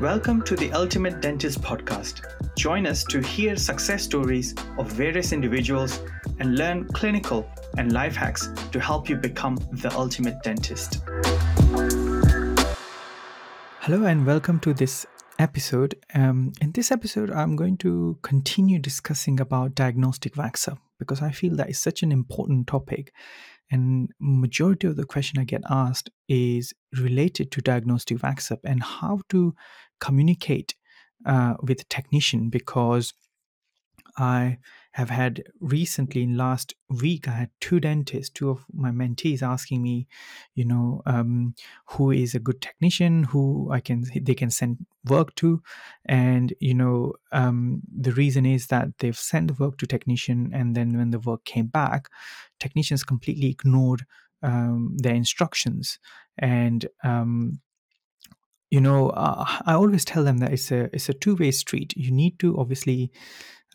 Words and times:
Welcome 0.00 0.42
to 0.42 0.54
the 0.54 0.70
Ultimate 0.74 1.20
Dentist 1.20 1.60
Podcast. 1.60 2.20
Join 2.56 2.86
us 2.86 3.02
to 3.06 3.20
hear 3.20 3.56
success 3.56 4.04
stories 4.04 4.54
of 4.78 4.92
various 4.92 5.32
individuals 5.32 6.00
and 6.38 6.56
learn 6.56 6.86
clinical 6.94 7.50
and 7.78 7.90
life 7.90 8.14
hacks 8.14 8.48
to 8.70 8.78
help 8.78 9.08
you 9.08 9.16
become 9.16 9.56
the 9.72 9.92
ultimate 9.96 10.40
dentist. 10.44 11.02
Hello, 13.80 14.04
and 14.04 14.24
welcome 14.24 14.60
to 14.60 14.72
this 14.72 15.04
episode. 15.40 15.96
Um, 16.14 16.52
in 16.60 16.70
this 16.70 16.92
episode, 16.92 17.32
I'm 17.32 17.56
going 17.56 17.76
to 17.78 18.18
continue 18.22 18.78
discussing 18.78 19.40
about 19.40 19.74
diagnostic 19.74 20.36
wax 20.36 20.68
up 20.68 20.78
because 21.00 21.22
I 21.22 21.32
feel 21.32 21.56
that 21.56 21.70
is 21.70 21.78
such 21.80 22.04
an 22.04 22.12
important 22.12 22.68
topic 22.68 23.12
and 23.70 24.10
majority 24.18 24.86
of 24.86 24.96
the 24.96 25.04
question 25.04 25.38
i 25.38 25.44
get 25.44 25.62
asked 25.68 26.10
is 26.28 26.72
related 26.96 27.50
to 27.50 27.60
diagnostic 27.60 28.22
wax 28.22 28.50
up 28.50 28.60
and 28.64 28.82
how 28.82 29.20
to 29.28 29.54
communicate 30.00 30.74
uh, 31.26 31.54
with 31.62 31.88
technician 31.88 32.48
because 32.48 33.12
I 34.18 34.58
have 34.92 35.10
had 35.10 35.44
recently 35.60 36.24
in 36.24 36.36
last 36.36 36.74
week 36.88 37.28
I 37.28 37.32
had 37.32 37.50
two 37.60 37.78
dentists, 37.78 38.30
two 38.30 38.50
of 38.50 38.64
my 38.72 38.90
mentees 38.90 39.42
asking 39.42 39.80
me, 39.80 40.08
you 40.54 40.64
know, 40.64 41.02
um, 41.06 41.54
who 41.90 42.10
is 42.10 42.34
a 42.34 42.40
good 42.40 42.60
technician, 42.60 43.24
who 43.24 43.70
I 43.70 43.78
can 43.80 44.04
they 44.20 44.34
can 44.34 44.50
send 44.50 44.84
work 45.04 45.34
to, 45.36 45.62
and 46.04 46.52
you 46.58 46.74
know, 46.74 47.12
um, 47.30 47.82
the 47.96 48.12
reason 48.12 48.44
is 48.44 48.66
that 48.68 48.88
they've 48.98 49.16
sent 49.16 49.48
the 49.48 49.64
work 49.64 49.78
to 49.78 49.86
technician, 49.86 50.50
and 50.52 50.74
then 50.74 50.96
when 50.96 51.10
the 51.10 51.20
work 51.20 51.44
came 51.44 51.66
back, 51.66 52.08
technicians 52.60 53.04
completely 53.04 53.48
ignored 53.50 54.04
um, 54.42 54.96
their 54.98 55.14
instructions, 55.14 55.98
and 56.38 56.86
um, 57.04 57.60
you 58.70 58.80
know, 58.80 59.10
uh, 59.10 59.44
I 59.64 59.74
always 59.74 60.04
tell 60.04 60.24
them 60.24 60.38
that 60.38 60.52
it's 60.52 60.70
a 60.70 60.90
it's 60.92 61.08
a 61.08 61.14
two 61.14 61.36
way 61.36 61.50
street. 61.50 61.94
You 61.96 62.10
need 62.10 62.38
to 62.40 62.58
obviously 62.58 63.10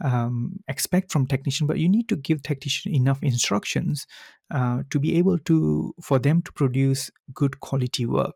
um, 0.01 0.59
expect 0.67 1.11
from 1.11 1.27
technician, 1.27 1.67
but 1.67 1.79
you 1.79 1.89
need 1.89 2.09
to 2.09 2.15
give 2.15 2.41
technician 2.41 2.93
enough 2.93 3.21
instructions 3.21 4.05
uh, 4.51 4.83
to 4.89 4.99
be 4.99 5.17
able 5.17 5.39
to 5.39 5.93
for 6.01 6.19
them 6.19 6.41
to 6.43 6.51
produce 6.53 7.09
good 7.33 7.59
quality 7.59 8.05
work. 8.05 8.35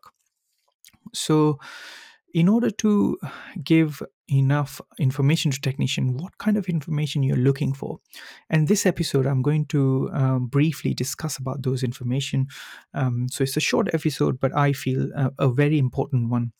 So, 1.14 1.58
in 2.34 2.48
order 2.48 2.70
to 2.70 3.18
give 3.64 4.02
enough 4.28 4.80
information 4.98 5.50
to 5.50 5.60
technician 5.60 6.18
what 6.18 6.36
kind 6.38 6.56
of 6.58 6.68
information 6.68 7.22
you're 7.22 7.36
looking 7.36 7.72
for? 7.72 7.98
And 8.50 8.68
this 8.68 8.84
episode 8.84 9.26
i'm 9.26 9.42
going 9.42 9.66
to 9.66 10.10
um, 10.12 10.46
briefly 10.46 10.94
discuss 10.94 11.38
about 11.38 11.62
those 11.62 11.82
information. 11.82 12.48
Um, 12.94 13.28
so 13.30 13.42
it's 13.42 13.56
a 13.56 13.60
short 13.60 13.88
episode 13.94 14.38
but 14.40 14.56
i 14.56 14.72
feel 14.72 15.08
a, 15.14 15.30
a 15.38 15.48
very 15.48 15.78
important 15.78 16.30
one. 16.30 16.52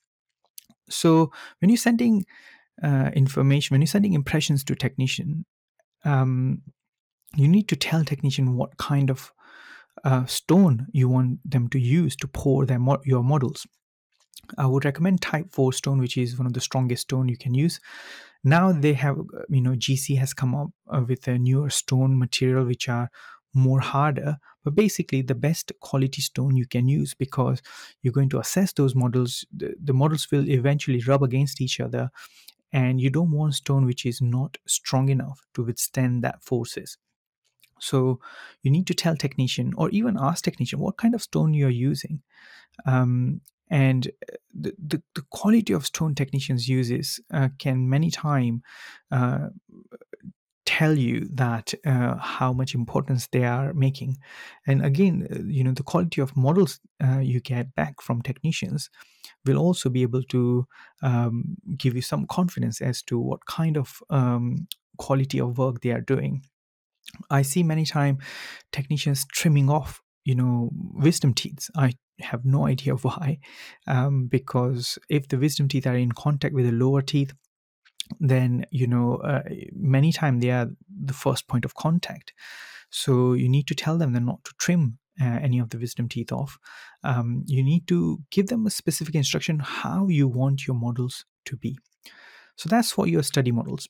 So 0.89 1.31
when 1.61 1.69
you're 1.69 1.77
sending 1.77 2.25
uh, 2.83 3.11
information 3.15 3.75
when 3.75 3.83
you're 3.83 3.87
sending 3.87 4.15
impressions 4.15 4.65
to 4.65 4.75
technician 4.75 5.45
um, 6.05 6.63
you 7.37 7.49
need 7.49 7.69
to 7.69 7.77
tell 7.77 8.05
technician 8.05 8.57
what 8.57 8.77
kind 8.79 9.11
of 9.11 9.33
uh, 10.05 10.25
stone 10.27 10.87
you 10.93 11.09
want 11.09 11.39
them 11.45 11.69
to 11.69 11.79
use 11.79 12.17
to 12.17 12.29
pour 12.29 12.65
their 12.65 12.79
mo- 12.79 13.03
your 13.05 13.23
models 13.23 13.67
I 14.57 14.67
would 14.67 14.85
recommend 14.85 15.21
Type 15.21 15.53
4 15.53 15.73
stone, 15.73 15.99
which 15.99 16.17
is 16.17 16.39
one 16.39 16.47
of 16.47 16.53
the 16.53 16.61
strongest 16.61 17.03
stone 17.03 17.29
you 17.29 17.37
can 17.37 17.55
use. 17.55 17.81
Now 18.45 18.73
they 18.73 18.95
have, 18.95 19.19
you 19.49 19.61
know, 19.61 19.73
GC 19.73 20.17
has 20.19 20.33
come 20.33 20.55
up 20.55 20.69
uh, 20.89 21.03
with 21.07 21.27
a 21.29 21.39
newer 21.39 21.71
stone 21.71 22.19
material 22.19 22.65
which 22.65 22.89
are 22.89 23.11
more 23.55 23.81
harder, 23.81 24.37
but 24.65 24.75
basically 24.75 25.23
the 25.23 25.35
best 25.35 25.73
quality 25.81 26.23
stone 26.23 26.57
you 26.57 26.67
can 26.67 26.89
use 26.89 27.15
because 27.15 27.61
you're 28.03 28.13
going 28.13 28.29
to 28.31 28.39
assess 28.39 28.73
those 28.73 28.95
models. 28.95 29.45
The, 29.55 29.75
the 29.83 29.93
models 29.93 30.29
will 30.31 30.49
eventually 30.49 31.03
rub 31.07 31.23
against 31.23 31.61
each 31.61 31.81
other, 31.81 32.11
and 32.73 33.01
you 33.01 33.11
don't 33.11 33.33
want 33.33 33.55
stone 33.55 33.87
which 33.87 34.07
is 34.07 34.21
not 34.21 34.57
strong 34.67 35.09
enough 35.09 35.41
to 35.55 35.65
withstand 35.65 36.23
that 36.23 36.43
forces. 36.43 36.97
So 37.81 38.21
you 38.63 38.71
need 38.71 38.87
to 38.89 38.95
tell 38.95 39.17
technician 39.17 39.73
or 39.77 39.89
even 39.91 40.17
ask 40.19 40.45
technician 40.45 40.79
what 40.79 40.97
kind 40.97 41.15
of 41.15 41.23
stone 41.23 41.55
you're 41.55 41.71
using. 41.71 42.23
Um, 42.87 43.41
and 43.71 44.09
uh, 44.09 44.37
the, 44.55 44.75
the, 44.79 45.03
the, 45.15 45.23
quality 45.31 45.73
of 45.73 45.87
stone 45.87 46.15
technicians 46.15 46.69
uses 46.69 47.21
uh, 47.33 47.49
can 47.59 47.89
many 47.89 48.11
time 48.11 48.63
uh, 49.11 49.49
tell 50.65 50.95
you 50.95 51.29
that 51.33 51.73
uh, 51.87 52.17
how 52.17 52.53
much 52.53 52.75
importance 52.75 53.27
they 53.29 53.45
are 53.45 53.73
making. 53.73 54.19
And 54.67 54.85
again 54.85 55.27
uh, 55.31 55.43
you 55.47 55.65
know 55.65 55.73
the 55.73 55.83
quality 55.83 56.21
of 56.21 56.37
models 56.37 56.81
uh, 57.03 57.21
you 57.21 57.41
get 57.41 57.75
back 57.75 58.01
from 58.01 58.23
technicians 58.23 58.91
will 59.45 59.59
also 59.59 59.89
be 59.89 60.03
able 60.03 60.23
to 60.25 60.67
um, 61.03 61.57
give 61.77 61.95
you 61.95 62.03
some 62.03 62.27
confidence 62.27 62.81
as 62.81 63.03
to 63.05 63.19
what 63.19 63.47
kind 63.47 63.77
of 63.77 64.03
um, 64.11 64.67
quality 64.99 65.41
of 65.41 65.59
work 65.59 65.81
they 65.81 65.91
are 65.91 66.01
doing. 66.01 66.43
I 67.31 67.43
see 67.43 67.63
many 67.63 67.87
time 67.87 68.19
technicians 68.73 69.25
trimming 69.33 69.71
off 69.71 70.03
you 70.25 70.35
know 70.35 70.71
wisdom 70.73 71.35
teeth. 71.35 71.71
I 71.77 71.95
have 72.21 72.45
no 72.45 72.67
idea 72.67 72.95
why 73.07 73.39
um, 73.87 74.27
because 74.27 74.99
if 75.09 75.29
the 75.29 75.39
wisdom 75.39 75.69
teeth 75.69 75.87
are 75.87 75.97
in 75.97 76.13
contact 76.13 76.55
with 76.55 76.67
the 76.67 76.73
lower 76.73 77.03
teeth 77.03 77.33
then 78.21 78.65
you 78.71 78.87
know 78.87 79.17
uh, 79.17 79.43
many 79.75 80.13
times 80.13 80.43
they 80.43 80.51
are 80.51 80.69
the 81.05 81.13
first 81.13 81.47
point 81.49 81.65
of 81.65 81.75
contact. 81.75 82.33
So 82.91 83.35
you 83.35 83.49
need 83.49 83.67
to 83.67 83.75
tell 83.75 83.99
them 83.99 84.13
not 84.13 84.45
to 84.45 84.55
trim 84.59 84.99
uh, 85.21 85.25
any 85.43 85.59
of 85.59 85.71
the 85.71 85.79
wisdom 85.79 86.09
teeth 86.09 86.33
off. 86.33 86.59
Um, 87.05 87.45
you 87.47 87.63
need 87.63 87.87
to 87.89 88.19
give 88.31 88.47
them 88.47 88.67
a 88.67 88.71
specific 88.71 89.15
instruction 89.15 89.59
how 89.59 90.09
you 90.09 90.29
want 90.29 90.67
your 90.67 90.77
models 90.77 91.25
to 91.47 91.57
be. 91.57 91.79
So 92.57 92.69
that's 92.69 92.91
for 92.91 93.07
your 93.07 93.23
study 93.23 93.53
models. 93.53 93.89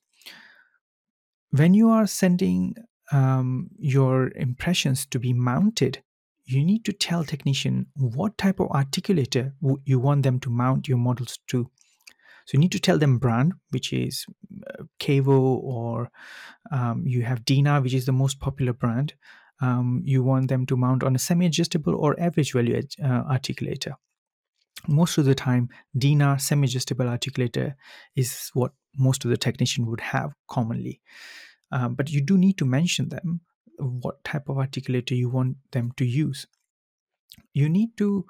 When 1.50 1.74
you 1.74 1.88
are 1.90 2.06
sending 2.06 2.74
um, 3.12 3.68
your 3.78 4.30
impressions 4.36 5.06
to 5.06 5.18
be 5.18 5.32
mounted 5.32 6.02
you 6.48 6.64
need 6.64 6.84
to 6.86 6.92
tell 6.92 7.24
technician 7.24 7.86
what 7.94 8.38
type 8.38 8.58
of 8.58 8.68
articulator 8.68 9.52
you 9.84 9.98
want 9.98 10.22
them 10.22 10.40
to 10.40 10.50
mount 10.50 10.88
your 10.88 10.96
models 10.96 11.38
to. 11.48 11.70
So 12.46 12.54
you 12.54 12.60
need 12.60 12.72
to 12.72 12.78
tell 12.78 12.98
them 12.98 13.18
brand 13.18 13.52
which 13.70 13.92
is 13.92 14.24
uh, 14.66 14.84
KaVo 14.98 15.38
or 15.62 16.10
um, 16.72 17.02
you 17.06 17.22
have 17.22 17.44
Denar 17.44 17.82
which 17.82 17.92
is 17.92 18.06
the 18.06 18.12
most 18.12 18.40
popular 18.40 18.72
brand. 18.72 19.12
Um, 19.60 20.02
you 20.04 20.22
want 20.22 20.48
them 20.48 20.64
to 20.66 20.76
mount 20.76 21.02
on 21.02 21.14
a 21.14 21.18
semi-adjustable 21.18 21.94
or 21.94 22.18
average 22.18 22.52
value 22.52 22.80
uh, 23.04 23.24
articulator. 23.24 23.92
Most 24.86 25.18
of 25.18 25.26
the 25.26 25.34
time 25.34 25.68
Denar 25.98 26.40
semi-adjustable 26.40 27.04
articulator 27.04 27.74
is 28.16 28.50
what 28.54 28.72
most 28.96 29.24
of 29.26 29.30
the 29.30 29.36
technician 29.36 29.84
would 29.86 30.00
have 30.00 30.32
commonly. 30.48 31.02
Um, 31.70 31.94
but 31.94 32.08
you 32.08 32.22
do 32.22 32.38
need 32.38 32.56
to 32.58 32.64
mention 32.64 33.10
them 33.10 33.42
what 33.78 34.22
type 34.24 34.48
of 34.48 34.56
articulator 34.56 35.16
you 35.16 35.28
want 35.28 35.56
them 35.72 35.92
to 35.96 36.04
use. 36.04 36.46
You 37.52 37.68
need 37.68 37.96
to 37.98 38.26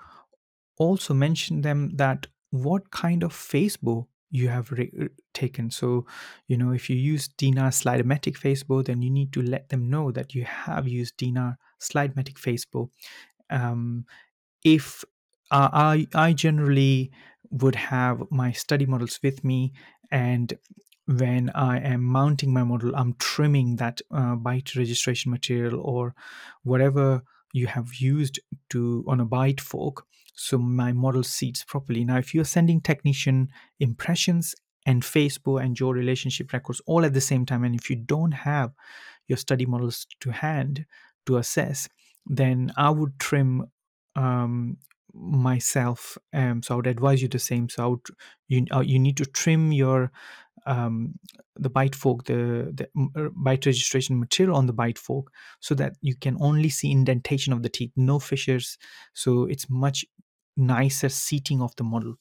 also 0.78 1.14
mention 1.14 1.62
them 1.62 1.96
that 1.96 2.26
what 2.50 2.90
kind 2.90 3.22
of 3.22 3.32
face 3.32 3.76
bow 3.76 4.08
you 4.30 4.48
have 4.48 4.70
re- 4.72 4.92
uh, 5.00 5.08
taken. 5.34 5.70
So, 5.70 6.06
you 6.48 6.56
know, 6.56 6.72
if 6.72 6.90
you 6.90 6.96
use 6.96 7.28
Denar 7.28 7.72
Slidematic 7.72 8.36
face 8.36 8.62
bow, 8.62 8.82
then 8.82 9.02
you 9.02 9.10
need 9.10 9.32
to 9.34 9.42
let 9.42 9.68
them 9.70 9.88
know 9.90 10.12
that 10.12 10.34
you 10.34 10.44
have 10.44 10.88
used 10.88 11.16
Denar 11.18 11.56
Slidematic 11.80 12.38
face 12.38 12.64
bow. 12.64 12.90
Um, 13.50 14.06
if 14.64 15.04
uh, 15.50 15.70
I, 15.72 16.06
I 16.14 16.32
generally 16.32 17.10
would 17.50 17.74
have 17.74 18.22
my 18.30 18.52
study 18.52 18.86
models 18.86 19.20
with 19.22 19.44
me 19.44 19.72
and 20.10 20.52
when 21.08 21.50
I 21.54 21.78
am 21.78 22.04
mounting 22.04 22.52
my 22.52 22.62
model, 22.62 22.94
I'm 22.94 23.14
trimming 23.18 23.76
that 23.76 24.02
uh, 24.10 24.34
bite 24.34 24.76
registration 24.76 25.30
material 25.30 25.80
or 25.80 26.14
whatever 26.64 27.22
you 27.54 27.66
have 27.66 27.94
used 27.94 28.38
to 28.70 29.04
on 29.08 29.18
a 29.18 29.24
bite 29.24 29.60
fork 29.60 30.04
so 30.34 30.58
my 30.58 30.92
model 30.92 31.22
seats 31.22 31.64
properly. 31.64 32.04
Now, 32.04 32.18
if 32.18 32.34
you're 32.34 32.44
sending 32.44 32.80
technician 32.80 33.48
impressions 33.80 34.54
and 34.86 35.04
face 35.04 35.38
bow 35.38 35.56
and 35.56 35.80
your 35.80 35.94
relationship 35.94 36.52
records 36.52 36.80
all 36.86 37.04
at 37.04 37.14
the 37.14 37.20
same 37.22 37.46
time, 37.46 37.64
and 37.64 37.74
if 37.74 37.88
you 37.88 37.96
don't 37.96 38.32
have 38.32 38.72
your 39.26 39.38
study 39.38 39.66
models 39.66 40.06
to 40.20 40.30
hand 40.30 40.84
to 41.26 41.38
assess, 41.38 41.88
then 42.26 42.70
I 42.76 42.90
would 42.90 43.18
trim 43.18 43.66
um, 44.14 44.76
myself. 45.18 46.18
Um, 46.32 46.62
so 46.62 46.74
I 46.74 46.76
would 46.76 46.86
advise 46.86 47.22
you 47.22 47.28
the 47.28 47.38
same. 47.38 47.68
So 47.68 47.90
would, 47.90 48.06
you 48.48 48.66
uh, 48.72 48.80
you 48.80 48.98
need 48.98 49.16
to 49.18 49.24
trim 49.24 49.72
your 49.72 50.10
um, 50.66 51.18
the 51.56 51.70
bite 51.70 51.94
fork, 51.94 52.24
the, 52.24 52.72
the 52.74 52.88
uh, 53.16 53.30
bite 53.34 53.66
registration 53.66 54.18
material 54.18 54.56
on 54.56 54.66
the 54.66 54.72
bite 54.72 54.98
fork, 54.98 55.32
so 55.60 55.74
that 55.74 55.94
you 56.02 56.14
can 56.14 56.36
only 56.40 56.68
see 56.68 56.92
indentation 56.92 57.52
of 57.52 57.62
the 57.62 57.68
teeth, 57.68 57.92
no 57.96 58.18
fissures. 58.18 58.78
So 59.14 59.44
it's 59.44 59.70
much 59.70 60.04
nicer 60.56 61.08
seating 61.08 61.62
of 61.62 61.74
the 61.76 61.84
model. 61.84 62.16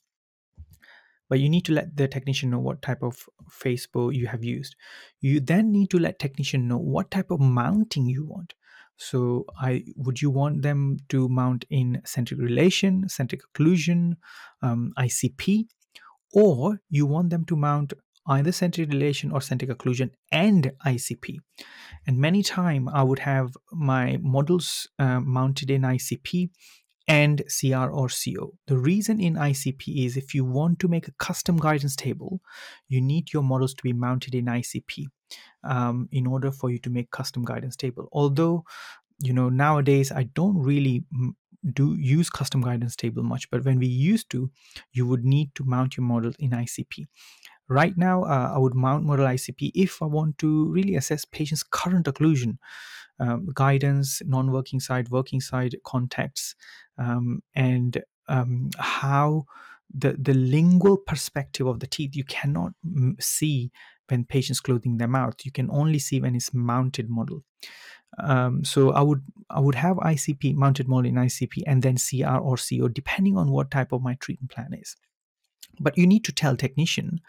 But 1.30 1.40
you 1.42 1.50
need 1.50 1.66
to 1.66 1.74
let 1.74 1.98
the 1.98 2.08
technician 2.08 2.52
know 2.52 2.60
what 2.60 2.82
type 2.82 3.04
of 3.04 3.26
face 3.50 3.86
bow 3.86 4.12
you 4.12 4.28
have 4.28 4.46
used. 4.46 4.76
You 5.20 5.42
then 5.42 5.74
need 5.74 5.90
to 5.90 6.00
let 6.00 6.20
technician 6.20 6.70
know 6.70 6.78
what 6.78 7.12
type 7.12 7.32
of 7.32 7.42
mounting 7.42 8.06
you 8.06 8.26
want. 8.26 8.54
So, 8.98 9.46
I 9.60 9.86
would 9.96 10.22
you 10.22 10.30
want 10.30 10.62
them 10.62 10.98
to 11.10 11.30
mount 11.30 11.66
in 11.70 12.02
centric 12.06 12.40
relation, 12.40 13.08
centric 13.10 13.42
occlusion, 13.54 14.18
um, 14.62 14.94
ICP, 14.98 15.68
or 16.34 16.80
you 16.90 17.06
want 17.06 17.30
them 17.30 17.46
to 17.46 17.56
mount 17.56 17.94
either 18.28 18.52
centric 18.52 18.90
relation 18.92 19.32
or 19.32 19.42
centric 19.42 19.72
occlusion 19.72 20.12
and 20.32 20.72
ICP. 20.86 21.38
And 22.06 22.18
many 22.18 22.44
time 22.44 22.90
I 22.90 23.04
would 23.04 23.20
have 23.20 23.56
my 23.72 24.18
models 24.22 24.88
uh, 25.00 25.22
mounted 25.22 25.72
in 25.72 25.84
ICP 25.84 26.50
and 27.07 27.44
CR 27.48 27.89
or 27.89 28.09
CO. 28.09 28.54
The 28.68 28.77
reason 28.77 29.19
in 29.19 29.36
ICP 29.36 30.06
is 30.06 30.18
if 30.18 30.33
you 30.36 30.44
want 30.44 30.80
to 30.80 30.88
make 30.88 31.07
a 31.07 31.13
custom 31.13 31.57
guidance 31.57 31.95
table, 31.95 32.42
you 32.89 33.01
need 33.01 33.31
your 33.31 33.44
models 33.44 33.74
to 33.75 33.83
be 33.83 33.94
mounted 33.94 34.36
in 34.36 34.45
ICP 34.45 35.07
um, 35.63 36.09
in 36.12 36.27
order 36.27 36.51
for 36.51 36.69
you 36.69 36.80
to 36.80 36.89
make 36.89 37.12
custom 37.12 37.45
guidance 37.45 37.75
table. 37.75 38.09
Although, 38.12 38.65
you 39.21 39.33
know, 39.33 39.50
nowadays 39.50 40.12
I 40.12 40.24
don't 40.24 40.57
really 40.57 41.06
do 41.74 41.95
use 41.95 42.30
custom 42.30 42.62
guidance 42.62 42.95
table 42.95 43.24
much, 43.24 43.50
but 43.50 43.65
when 43.65 43.80
we 43.80 43.88
used 43.88 44.30
to, 44.31 44.51
you 44.92 45.07
would 45.07 45.24
need 45.24 45.53
to 45.56 45.63
mount 45.63 45.98
your 45.98 46.06
model 46.06 46.33
in 46.39 46.51
ICP. 46.51 47.06
Right 47.69 47.98
now, 47.98 48.24
uh, 48.24 48.54
I 48.56 48.58
would 48.58 48.75
mount 48.75 49.04
model 49.06 49.25
ICP 49.25 49.72
if 49.75 50.02
I 50.02 50.06
want 50.06 50.38
to 50.40 50.72
really 50.72 50.96
assess 50.96 51.25
patient's 51.25 51.64
current 51.64 52.06
occlusion, 52.06 52.58
um, 53.19 53.50
guidance, 53.54 54.22
non-working 54.25 54.80
side, 54.80 55.10
working 55.10 55.42
side 55.42 55.75
contacts, 55.84 56.56
um, 56.98 57.42
and 57.56 58.02
um, 58.28 58.69
how 58.78 59.46
the 59.94 60.14
the 60.19 60.34
lingual 60.34 60.98
perspective 60.98 61.68
of 61.68 61.80
the 61.80 61.88
teeth 61.88 62.16
you 62.16 62.24
cannot 62.25 62.74
see 63.19 63.72
when 64.10 64.24
patients 64.24 64.60
closing 64.60 64.98
their 64.98 65.08
mouth. 65.08 65.36
You 65.44 65.52
can 65.52 65.70
only 65.72 66.00
see 66.00 66.20
when 66.20 66.36
it's 66.36 66.54
mounted 66.54 67.10
model. 67.10 67.44
Um, 68.20 68.63
so 68.63 68.92
I 68.92 69.02
would 69.02 69.24
I 69.50 69.60
would 69.60 69.75
have 69.75 69.98
ICP 69.98 70.56
mounted 70.56 70.88
model 70.88 71.10
in 71.10 71.16
ICP 71.16 71.63
and 71.68 71.84
then 71.84 71.98
CR 71.98 72.38
or 72.38 72.58
CO 72.58 72.88
depending 72.88 73.38
on 73.38 73.52
what 73.52 73.72
type 73.72 73.92
of 73.92 74.02
my 74.02 74.16
treatment 74.16 74.52
plan 74.52 74.74
is. 74.74 74.96
But 75.79 75.97
you 75.97 76.07
need 76.07 76.24
to 76.25 76.31
tell 76.31 76.56
technician 76.56 77.21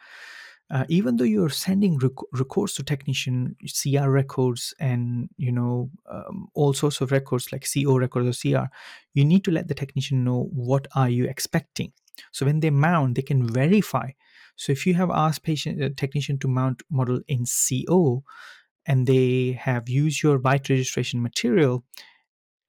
uh, 0.70 0.84
even 0.88 1.16
though 1.16 1.24
you're 1.24 1.48
sending 1.48 1.98
rec- 1.98 2.30
records 2.32 2.74
to 2.74 2.82
technician 2.82 3.56
cr 3.66 4.08
records 4.08 4.74
and 4.78 5.28
you 5.36 5.50
know 5.50 5.90
um, 6.10 6.48
all 6.54 6.74
sorts 6.74 7.00
of 7.00 7.10
records 7.10 7.50
like 7.52 7.66
co 7.66 7.96
records 7.96 8.28
or 8.28 8.32
cr 8.38 8.66
you 9.14 9.24
need 9.24 9.44
to 9.44 9.50
let 9.50 9.68
the 9.68 9.74
technician 9.74 10.24
know 10.24 10.48
what 10.52 10.86
are 10.94 11.08
you 11.08 11.24
expecting. 11.24 11.92
So 12.32 12.46
when 12.46 12.60
they 12.60 12.70
mount 12.70 13.14
they 13.14 13.22
can 13.22 13.46
verify. 13.46 14.10
So 14.56 14.72
if 14.72 14.86
you 14.86 14.94
have 14.94 15.10
asked 15.10 15.44
patient 15.44 15.82
uh, 15.82 15.90
technician 15.96 16.38
to 16.40 16.48
mount 16.48 16.82
model 16.90 17.20
in 17.28 17.44
co 17.46 18.24
and 18.86 19.06
they 19.06 19.52
have 19.52 19.88
used 19.88 20.22
your 20.22 20.38
bite 20.38 20.68
registration 20.68 21.22
material 21.22 21.84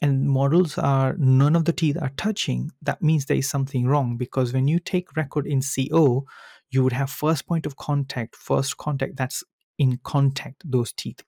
and 0.01 0.29
models 0.29 0.77
are 0.77 1.15
none 1.17 1.55
of 1.55 1.65
the 1.65 1.73
teeth 1.73 1.97
are 2.01 2.11
touching 2.15 2.71
that 2.81 3.01
means 3.01 3.25
there 3.25 3.37
is 3.37 3.49
something 3.49 3.85
wrong 3.85 4.15
because 4.15 4.53
when 4.53 4.67
you 4.67 4.79
take 4.79 5.15
record 5.17 5.45
in 5.45 5.61
co 5.61 6.25
you 6.71 6.83
would 6.83 6.93
have 6.93 7.09
first 7.09 7.47
point 7.47 7.65
of 7.65 7.75
contact, 7.77 8.35
first 8.35 8.77
contact 8.77 9.15
that's 9.15 9.43
in 9.77 9.99
contact, 10.03 10.63
those 10.65 10.91
teeth. 10.93 11.23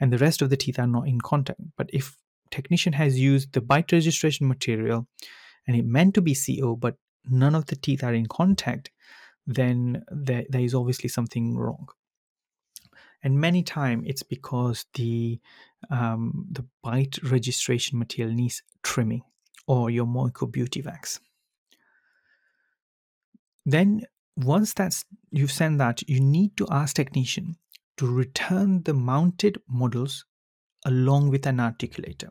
And 0.00 0.12
the 0.12 0.18
rest 0.18 0.42
of 0.42 0.50
the 0.50 0.56
teeth 0.56 0.78
are 0.78 0.86
not 0.86 1.06
in 1.06 1.20
contact. 1.20 1.60
But 1.76 1.90
if 1.92 2.16
technician 2.50 2.94
has 2.94 3.18
used 3.18 3.52
the 3.52 3.60
bite 3.60 3.92
registration 3.92 4.48
material 4.48 5.06
and 5.66 5.76
it 5.76 5.84
meant 5.84 6.14
to 6.14 6.22
be 6.22 6.34
CO, 6.34 6.76
but 6.76 6.96
none 7.28 7.54
of 7.54 7.66
the 7.66 7.76
teeth 7.76 8.02
are 8.02 8.14
in 8.14 8.26
contact, 8.26 8.90
then 9.46 10.04
there, 10.10 10.44
there 10.48 10.62
is 10.62 10.74
obviously 10.74 11.08
something 11.08 11.56
wrong. 11.56 11.88
And 13.22 13.40
many 13.40 13.62
times 13.62 14.04
it's 14.06 14.22
because 14.22 14.86
the 14.94 15.40
um, 15.90 16.46
the 16.50 16.64
bite 16.82 17.18
registration 17.22 17.98
material 17.98 18.34
needs 18.34 18.62
trimming 18.82 19.22
or 19.66 19.90
your 19.90 20.06
Moyco 20.06 20.46
Beauty 20.50 20.82
Wax. 20.82 21.20
Then 23.64 24.02
once 24.36 24.74
that's 24.74 25.04
you've 25.30 25.52
sent 25.52 25.78
that, 25.78 26.08
you 26.08 26.20
need 26.20 26.56
to 26.56 26.66
ask 26.70 26.96
technician 26.96 27.56
to 27.98 28.06
return 28.06 28.82
the 28.82 28.94
mounted 28.94 29.58
models 29.68 30.24
along 30.84 31.30
with 31.30 31.46
an 31.46 31.58
articulator. 31.58 32.30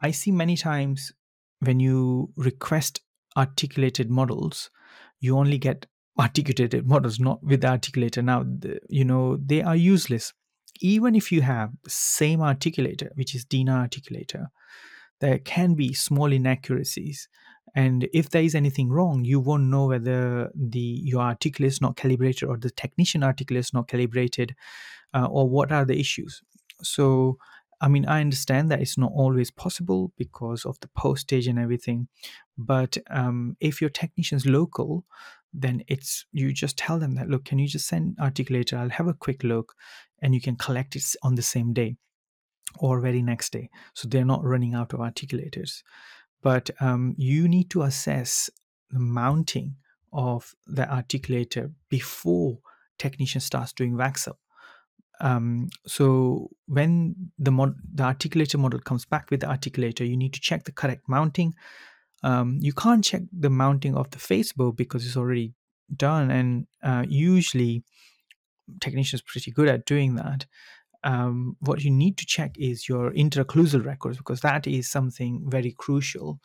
I 0.00 0.10
see 0.10 0.30
many 0.30 0.56
times 0.56 1.12
when 1.60 1.80
you 1.80 2.32
request 2.36 3.00
articulated 3.36 4.10
models, 4.10 4.70
you 5.20 5.36
only 5.36 5.58
get 5.58 5.86
articulated 6.18 6.86
models, 6.86 7.20
not 7.20 7.42
with 7.42 7.60
the 7.60 7.68
articulator. 7.68 8.24
Now, 8.24 8.42
the, 8.42 8.80
you 8.88 9.04
know, 9.04 9.36
they 9.36 9.62
are 9.62 9.76
useless. 9.76 10.32
Even 10.80 11.14
if 11.14 11.32
you 11.32 11.42
have 11.42 11.70
the 11.84 11.90
same 11.90 12.40
articulator, 12.40 13.08
which 13.14 13.34
is 13.34 13.44
Denar 13.44 13.88
articulator, 13.88 14.46
there 15.20 15.38
can 15.38 15.74
be 15.74 15.92
small 15.94 16.32
inaccuracies 16.32 17.28
and 17.74 18.08
if 18.12 18.30
there 18.30 18.42
is 18.42 18.54
anything 18.54 18.88
wrong 18.88 19.24
you 19.24 19.38
won't 19.38 19.64
know 19.64 19.86
whether 19.86 20.50
the 20.54 21.00
your 21.04 21.22
article 21.22 21.64
is 21.64 21.80
not 21.80 21.96
calibrated 21.96 22.48
or 22.48 22.56
the 22.56 22.70
technician 22.70 23.22
article 23.22 23.56
is 23.56 23.72
not 23.72 23.88
calibrated 23.88 24.54
uh, 25.14 25.26
or 25.26 25.48
what 25.48 25.70
are 25.70 25.84
the 25.84 25.98
issues 25.98 26.42
so 26.82 27.38
i 27.80 27.88
mean 27.88 28.06
i 28.06 28.20
understand 28.20 28.70
that 28.70 28.80
it's 28.80 28.98
not 28.98 29.12
always 29.14 29.50
possible 29.50 30.12
because 30.16 30.64
of 30.64 30.78
the 30.80 30.88
postage 30.96 31.46
and 31.46 31.58
everything 31.58 32.08
but 32.58 32.96
um, 33.10 33.56
if 33.60 33.80
your 33.80 33.90
technician's 33.90 34.46
local 34.46 35.04
then 35.58 35.82
it's 35.88 36.24
you 36.32 36.52
just 36.52 36.76
tell 36.76 36.98
them 36.98 37.14
that 37.14 37.28
look 37.28 37.44
can 37.44 37.58
you 37.58 37.68
just 37.68 37.86
send 37.86 38.16
articulator? 38.18 38.76
I'll 38.78 38.90
have 38.90 39.08
a 39.08 39.14
quick 39.14 39.42
look 39.42 39.74
and 40.20 40.34
you 40.34 40.40
can 40.40 40.56
collect 40.56 40.96
it 40.96 41.04
on 41.22 41.34
the 41.34 41.42
same 41.42 41.72
day 41.72 41.96
or 42.78 43.00
very 43.00 43.22
next 43.22 43.52
day. 43.52 43.70
So 43.94 44.08
they're 44.08 44.24
not 44.24 44.44
running 44.44 44.74
out 44.74 44.92
of 44.92 45.00
articulators. 45.00 45.82
But 46.42 46.70
um, 46.80 47.14
you 47.16 47.48
need 47.48 47.70
to 47.70 47.82
assess 47.82 48.50
the 48.90 48.98
mounting 48.98 49.76
of 50.12 50.54
the 50.66 50.82
articulator 50.82 51.72
before 51.88 52.58
technician 52.98 53.40
starts 53.40 53.72
doing 53.72 53.96
wax 53.96 54.28
up 54.28 54.38
um, 55.20 55.68
so 55.86 56.50
when 56.66 57.30
the 57.38 57.50
mod- 57.50 57.80
the 57.92 58.02
articulator 58.02 58.58
model 58.58 58.80
comes 58.80 59.04
back 59.04 59.30
with 59.30 59.40
the 59.40 59.46
articulator 59.46 60.08
you 60.08 60.16
need 60.16 60.32
to 60.34 60.40
check 60.40 60.64
the 60.64 60.72
correct 60.72 61.08
mounting 61.08 61.54
um, 62.22 62.58
you 62.60 62.72
can't 62.72 63.04
check 63.04 63.22
the 63.32 63.50
mounting 63.50 63.96
of 63.96 64.10
the 64.10 64.18
face 64.18 64.52
bow 64.52 64.72
because 64.72 65.06
it's 65.06 65.16
already 65.16 65.54
done 65.94 66.30
and 66.30 66.66
uh, 66.82 67.04
usually 67.08 67.84
technicians 68.80 69.22
pretty 69.22 69.50
good 69.50 69.68
at 69.68 69.86
doing 69.86 70.16
that 70.16 70.46
um, 71.06 71.56
what 71.60 71.84
you 71.84 71.90
need 71.90 72.18
to 72.18 72.26
check 72.26 72.56
is 72.58 72.88
your 72.88 73.12
interocclusal 73.12 73.84
records 73.86 74.18
because 74.18 74.40
that 74.40 74.66
is 74.66 74.90
something 74.90 75.44
very 75.46 75.72
crucial. 75.78 76.40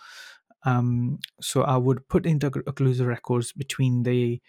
Um, 0.64 1.18
so 1.42 1.64
I 1.64 1.78
would 1.78 2.08
put 2.08 2.24
interocclusal 2.24 3.08
records 3.08 3.52
between 3.54 4.04
the 4.04 4.40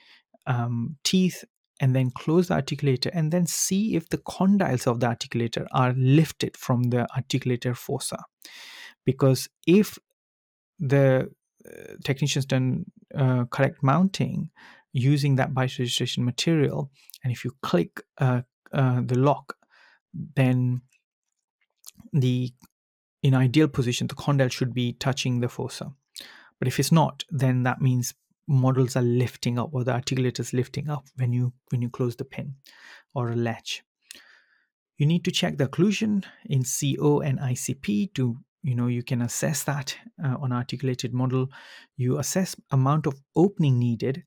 um, 0.46 0.96
teeth 1.02 1.44
and 1.80 1.96
then 1.96 2.11
close 2.11 2.49
the 2.49 2.54
articulator 2.54 3.11
and 3.14 3.32
then 3.32 3.46
see 3.46 3.96
if 3.96 4.11
the 4.11 4.18
condyles 4.18 4.87
of 4.87 5.00
the 5.00 5.06
articulator 5.06 5.66
are 5.73 5.94
lifted 5.96 6.58
from 6.58 6.85
the 6.90 7.06
articulator 7.16 7.75
fossa. 7.75 8.18
Because 9.06 9.49
if 9.66 9.99
the 10.78 11.30
uh, 11.66 11.94
technicians 12.04 12.46
done 12.46 12.84
uh, 13.14 13.44
correct 13.46 13.82
mounting 13.82 14.50
using 14.92 15.36
that 15.36 15.54
bite 15.54 15.78
registration 15.78 16.24
material, 16.24 16.90
and 17.22 17.32
if 17.32 17.44
you 17.44 17.52
click 17.62 18.00
uh, 18.18 18.42
uh 18.72 19.02
the 19.04 19.18
lock 19.18 19.54
then 20.34 20.80
the 22.12 22.52
in 23.22 23.34
ideal 23.34 23.68
position 23.68 24.06
the 24.06 24.14
condyle 24.14 24.48
should 24.48 24.74
be 24.74 24.92
touching 24.94 25.40
the 25.40 25.48
fossa. 25.48 25.92
But 26.58 26.68
if 26.68 26.78
it's 26.78 26.92
not 26.92 27.24
then 27.30 27.62
that 27.62 27.80
means 27.80 28.14
models 28.48 28.96
are 28.96 29.02
lifting 29.02 29.58
up 29.58 29.70
or 29.72 29.84
the 29.84 29.92
articulator 29.92 30.40
is 30.40 30.52
lifting 30.52 30.90
up 30.90 31.04
when 31.16 31.32
you 31.32 31.52
when 31.70 31.82
you 31.82 31.88
close 31.88 32.16
the 32.16 32.24
pin 32.24 32.54
or 33.14 33.30
a 33.30 33.36
latch. 33.36 33.82
You 34.98 35.06
need 35.06 35.24
to 35.24 35.30
check 35.30 35.58
the 35.58 35.66
occlusion 35.66 36.24
in 36.44 36.62
co 36.64 37.20
and 37.20 37.38
icp 37.38 38.14
to 38.14 38.36
you 38.62 38.75
know 38.75 38.87
you 38.87 39.02
can 39.02 39.23
assess 39.23 39.64
that 39.64 39.97
uh, 40.25 40.37
on 40.40 40.52
articulated 40.52 41.12
model. 41.12 41.49
You 41.97 42.19
assess 42.19 42.57
amount 42.71 43.07
of 43.07 43.21
opening 43.37 43.78
needed 43.78 44.25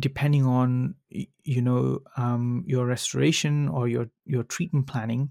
depending 0.00 0.44
on 0.44 0.94
you 1.10 1.60
know 1.60 2.00
um, 2.16 2.64
your 2.66 2.86
restoration 2.86 3.68
or 3.68 3.88
your 3.88 4.08
your 4.24 4.44
treatment 4.44 4.86
planning 4.86 5.30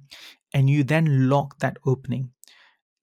and 0.53 0.69
you 0.69 0.83
then 0.83 1.29
lock 1.29 1.59
that 1.59 1.77
opening. 1.85 2.31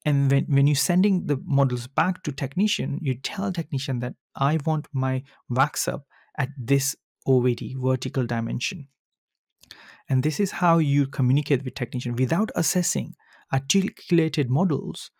And 0.07 0.31
when, 0.31 0.45
when 0.45 0.67
you're 0.67 0.76
sending 0.76 1.26
the 1.26 1.41
models 1.47 1.87
back 1.87 2.23
to 2.25 2.33
technician 2.33 2.99
you 3.00 3.14
tell 3.14 3.50
technician 3.50 4.00
that 4.00 4.14
i 4.37 4.59
want 4.67 4.87
my 4.93 5.23
wax 5.49 5.88
up 5.88 6.05
at 6.37 6.50
this 6.59 6.95
ovd 7.26 7.75
vertical 7.76 8.26
dimension. 8.26 8.88
And 10.11 10.23
this 10.23 10.38
is 10.38 10.50
how 10.50 10.76
you 10.76 11.07
communicate 11.07 11.64
with 11.64 11.75
technician 11.75 12.17
without 12.17 12.50
assessing 12.55 13.14
articulated 13.54 14.50
models 14.50 15.11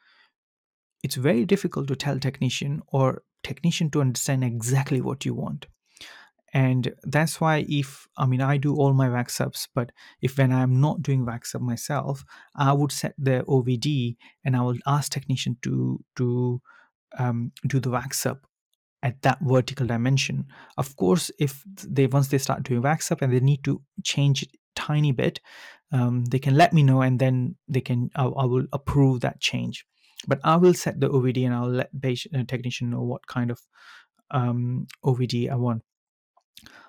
it's 1.02 1.16
very 1.16 1.44
difficult 1.44 1.86
to 1.88 1.96
tell 1.96 2.18
technician 2.18 2.82
or 2.88 3.22
technician 3.42 3.90
to 3.90 4.00
understand 4.00 4.42
exactly 4.42 5.00
what 5.00 5.24
you 5.24 5.34
want 5.34 5.66
and 6.52 6.92
that's 7.04 7.40
why 7.40 7.64
if 7.68 8.06
i 8.16 8.26
mean 8.26 8.40
i 8.40 8.56
do 8.56 8.74
all 8.74 8.92
my 8.92 9.08
wax 9.08 9.40
ups 9.40 9.68
but 9.74 9.92
if 10.20 10.38
when 10.38 10.52
i'm 10.52 10.80
not 10.80 11.02
doing 11.02 11.24
wax 11.24 11.54
up 11.54 11.62
myself 11.62 12.24
i 12.56 12.72
would 12.72 12.92
set 12.92 13.14
the 13.18 13.44
ovd 13.48 14.16
and 14.44 14.56
i 14.56 14.60
will 14.60 14.78
ask 14.86 15.12
technician 15.12 15.56
to 15.62 16.02
to 16.16 16.60
um, 17.18 17.52
do 17.66 17.78
the 17.78 17.90
wax 17.90 18.26
up 18.26 18.46
at 19.04 19.20
that 19.20 19.38
vertical 19.42 19.86
dimension. 19.86 20.46
Of 20.78 20.96
course, 20.96 21.30
if 21.38 21.62
they 21.86 22.06
once 22.06 22.28
they 22.28 22.38
start 22.38 22.64
doing 22.64 22.82
wax 22.82 23.12
up 23.12 23.22
and 23.22 23.32
they 23.32 23.40
need 23.40 23.62
to 23.64 23.82
change 24.02 24.42
it 24.42 24.48
tiny 24.74 25.12
bit, 25.12 25.40
um, 25.92 26.24
they 26.24 26.38
can 26.38 26.56
let 26.56 26.72
me 26.72 26.82
know 26.82 27.02
and 27.02 27.18
then 27.18 27.56
they 27.68 27.80
can 27.80 28.10
I, 28.16 28.24
I, 28.24 28.44
will 28.44 28.66
approve 28.72 29.20
that 29.20 29.40
change. 29.40 29.86
But 30.26 30.40
I 30.42 30.56
will 30.56 30.74
set 30.74 31.00
the 31.00 31.08
OVD 31.08 31.44
and 31.44 31.54
I'll 31.54 31.68
let 31.68 31.90
the 31.92 32.18
uh, 32.34 32.44
technician 32.48 32.90
know 32.90 33.02
what 33.02 33.26
kind 33.26 33.50
of 33.50 33.60
um, 34.30 34.86
OVD 35.04 35.50
I 35.50 35.56
want. 35.56 35.82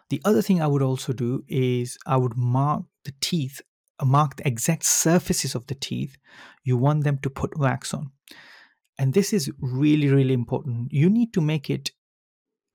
The 0.09 0.21
other 0.23 0.41
thing 0.41 0.61
I 0.61 0.67
would 0.67 0.81
also 0.81 1.13
do 1.13 1.43
is 1.47 1.97
I 2.05 2.17
would 2.17 2.37
mark 2.37 2.83
the 3.03 3.13
teeth, 3.21 3.61
uh, 3.99 4.05
mark 4.05 4.37
the 4.37 4.47
exact 4.47 4.85
surfaces 4.85 5.55
of 5.55 5.67
the 5.67 5.75
teeth 5.75 6.17
you 6.63 6.77
want 6.77 7.03
them 7.03 7.17
to 7.19 7.29
put 7.29 7.57
wax 7.57 7.93
on. 7.93 8.11
And 8.97 9.13
this 9.13 9.33
is 9.33 9.51
really, 9.59 10.09
really 10.09 10.33
important. 10.33 10.91
You 10.91 11.09
need 11.09 11.33
to 11.33 11.41
make 11.41 11.69
it 11.69 11.91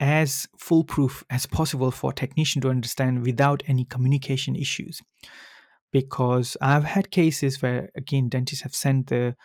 as 0.01 0.49
foolproof 0.59 1.23
as 1.31 1.47
possible 1.47 1.91
for 1.91 2.11
a 2.11 2.15
technician 2.15 2.63
to 2.63 2.71
understand 2.71 3.25
without 3.25 3.63
any 3.67 3.85
communication 3.85 4.57
issues. 4.57 5.01
Because 5.93 6.57
I've 6.61 6.85
had 6.85 7.11
cases 7.11 7.61
where, 7.61 7.91
again, 7.95 8.29
dentists 8.29 8.63
have 8.63 8.75
sent 8.75 9.09
the 9.09 9.37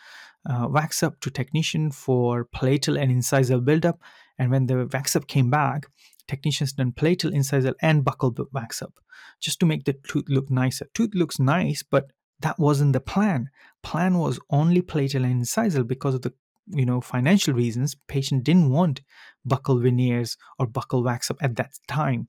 uh, 0.50 0.68
wax 0.70 1.04
up 1.04 1.20
to 1.22 1.30
technician 1.30 1.92
for 1.92 2.46
palatal 2.46 2.98
and 2.98 3.12
incisal 3.12 3.64
buildup. 3.64 4.00
And 4.38 4.52
when 4.52 4.68
the 4.68 4.88
wax 4.92 5.16
up 5.16 5.28
came 5.28 5.50
back, 5.50 5.88
technicians 6.28 6.74
done 6.74 6.92
palatal, 6.92 7.32
incisal, 7.32 7.74
and 7.82 8.06
buccal 8.06 8.36
wax 8.54 8.82
up 8.82 8.94
just 9.42 9.60
to 9.60 9.66
make 9.66 9.86
the 9.86 9.94
tooth 10.08 10.26
look 10.28 10.50
nicer. 10.50 10.88
Tooth 10.94 11.14
looks 11.14 11.40
nice, 11.40 11.84
but 11.84 12.12
that 12.42 12.60
wasn't 12.60 12.94
the 12.94 13.00
plan. 13.00 13.50
Plan 13.84 14.18
was 14.18 14.40
only 14.50 14.82
palatal 14.82 15.26
and 15.26 15.44
incisal 15.44 15.88
because 15.88 16.16
of 16.16 16.22
the 16.22 16.34
you 16.68 16.86
know 16.86 17.02
financial 17.02 17.54
reasons. 17.54 17.96
Patient 18.08 18.44
didn't 18.44 18.70
want 18.70 19.02
buccal 19.48 19.82
veneers 19.82 20.38
or 20.60 20.68
buccal 20.68 21.04
wax 21.04 21.30
up 21.30 21.38
at 21.42 21.56
that 21.58 21.72
time. 21.88 22.28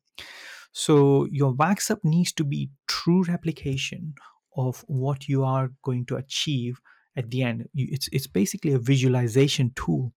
So 0.72 1.26
your 1.30 1.52
wax 1.52 1.90
up 1.90 2.00
needs 2.04 2.32
to 2.34 2.44
be 2.44 2.70
true 2.86 3.22
replication 3.24 4.14
of 4.56 4.84
what 4.88 5.28
you 5.28 5.44
are 5.44 5.70
going 5.82 6.06
to 6.06 6.16
achieve 6.16 6.80
at 7.16 7.30
the 7.30 7.42
end. 7.42 7.68
It's 7.74 8.08
it's 8.12 8.26
basically 8.26 8.72
a 8.72 8.78
visualization 8.78 9.72
tool. 9.74 10.12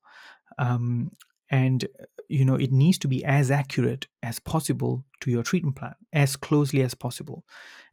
Um, 0.57 1.11
and 1.49 1.88
you 2.27 2.45
know 2.45 2.55
it 2.55 2.71
needs 2.71 2.97
to 2.99 3.07
be 3.07 3.25
as 3.25 3.51
accurate 3.51 4.07
as 4.23 4.39
possible 4.39 5.03
to 5.19 5.31
your 5.31 5.43
treatment 5.43 5.75
plan 5.75 5.95
as 6.13 6.35
closely 6.35 6.81
as 6.81 6.93
possible 6.93 7.43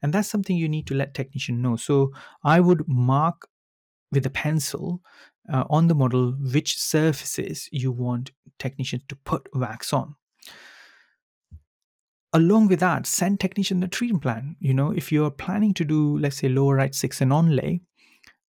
and 0.02 0.12
that's 0.12 0.28
something 0.28 0.56
you 0.56 0.68
need 0.68 0.87
to 0.87 0.95
let 0.95 1.14
technician 1.14 1.62
know 1.62 1.75
so 1.76 2.12
i 2.45 2.61
would 2.61 2.87
mark 2.87 3.49
with 4.12 4.26
a 4.26 4.30
pencil 4.30 5.00
uh, 5.53 5.65
on 5.71 5.88
the 5.88 5.95
model 5.95 6.33
which 6.53 6.79
surfaces 6.79 7.69
you 7.73 7.93
want 7.93 8.31
technicians 8.59 9.03
to 9.09 9.17
put 9.17 9.49
wax 9.55 9.93
on 9.93 10.15
along 12.33 12.69
with 12.69 12.81
that 12.81 13.07
send 13.07 13.41
technician 13.41 13.81
the 13.81 13.88
treatment 13.88 14.23
plan 14.23 14.57
you 14.61 14.75
know 14.75 14.91
if 14.91 15.11
you're 15.11 15.31
planning 15.31 15.73
to 15.73 15.85
do 15.85 16.19
let's 16.19 16.37
say 16.37 16.49
lower 16.49 16.75
right 16.75 16.95
six 16.95 17.21
and 17.21 17.33
onlay 17.33 17.81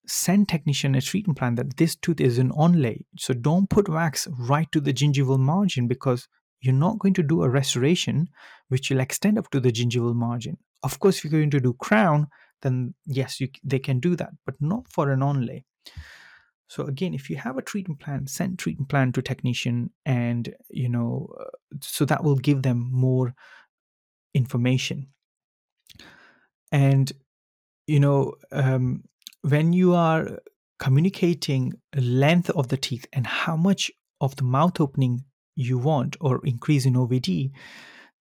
send 0.07 0.49
technician 0.49 0.95
a 0.95 1.01
treatment 1.01 1.39
plan 1.39 1.55
that 1.57 1.77
this 1.77 1.97
tooth 1.97 2.21
is 2.21 2.39
an 2.39 2.51
onlay. 2.53 3.05
So 3.19 3.35
don't 3.35 3.69
put 3.69 3.89
wax 3.89 4.29
right 4.39 4.71
to 4.73 4.81
the 4.81 4.93
gingival 4.93 5.39
margin 5.39 5.89
because 5.89 6.29
you're 6.61 6.75
not 6.75 6.99
going 6.99 7.15
to 7.15 7.23
do 7.23 7.43
a 7.43 7.49
restoration 7.49 8.29
which 8.69 8.91
will 8.91 9.01
extend 9.01 9.39
up 9.39 9.51
to 9.51 9.61
the 9.61 9.73
gingival 9.73 10.15
margin. 10.15 10.57
Of 10.83 10.99
course, 11.01 11.19
if 11.19 11.25
you're 11.25 11.33
going 11.33 11.51
to 11.51 11.61
do 11.61 11.75
crown, 11.75 12.29
then 12.63 12.95
yes, 13.05 13.41
you, 13.41 13.49
they 13.63 13.79
can 13.79 14.01
do 14.01 14.17
that, 14.17 14.31
but 14.45 14.55
not 14.61 14.89
for 14.91 15.11
an 15.11 15.21
onlay. 15.21 15.65
So 16.69 16.85
again, 16.85 17.15
if 17.15 17.31
you 17.31 17.37
have 17.37 17.59
a 17.59 17.63
treatment 17.63 18.01
plan, 18.01 18.27
send 18.27 18.59
treatment 18.59 18.89
plan 18.89 19.13
to 19.13 19.23
technician, 19.23 19.91
and 20.05 20.55
you 20.69 20.89
know, 20.89 21.29
uh, 21.41 21.45
so 21.81 22.05
that 22.07 22.25
will 22.25 22.37
give 22.37 22.63
them 22.63 22.89
more 22.91 23.35
information. 24.35 25.09
And 26.73 27.13
you 27.87 28.01
know, 28.01 28.35
um, 28.51 29.05
when 29.43 29.73
you 29.73 29.95
are 29.95 30.41
communicating 30.79 31.73
length 31.95 32.51
of 32.51 32.69
the 32.69 32.77
teeth 32.77 33.07
and 33.13 33.27
how 33.27 33.57
much 33.57 33.91
of 34.21 34.37
the 34.37 34.45
mouth 34.45 34.81
opening 34.81 35.25
you 35.55 35.79
want 35.79 36.17
or 36.21 36.45
increase 36.45 36.85
in 36.85 36.95
OVD, 36.95 37.51